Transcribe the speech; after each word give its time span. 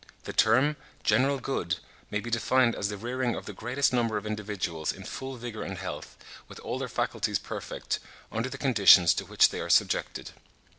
The 0.23 0.33
term, 0.33 0.77
general 1.03 1.37
good, 1.39 1.75
may 2.09 2.19
be 2.19 2.31
defined 2.31 2.73
as 2.73 2.89
the 2.89 2.97
rearing 2.97 3.35
of 3.35 3.45
the 3.45 3.53
greatest 3.53 3.93
number 3.93 4.17
of 4.17 4.25
individuals 4.25 4.91
in 4.91 5.03
full 5.03 5.35
vigour 5.37 5.61
and 5.61 5.77
health, 5.77 6.17
with 6.47 6.57
all 6.61 6.79
their 6.79 6.87
faculties 6.89 7.37
perfect, 7.37 7.99
under 8.31 8.49
the 8.49 8.57
conditions 8.57 9.13
to 9.13 9.25
which 9.25 9.49
they 9.49 9.59
are 9.61 9.69
subjected. 9.69 10.31